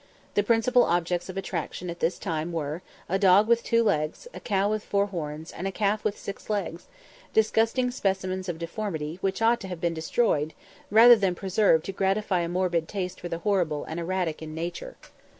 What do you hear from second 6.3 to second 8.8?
legs disgusting specimens of